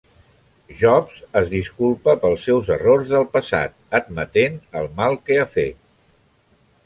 Jobs 0.77 1.19
es 1.41 1.51
disculpa 1.51 2.15
pels 2.23 2.47
seus 2.49 2.71
errors 2.77 3.11
del 3.13 3.27
passat, 3.35 3.77
admetent 3.99 4.57
el 4.83 4.89
mal 5.01 5.19
que 5.27 5.37
ha 5.43 5.47
fet. 5.53 5.79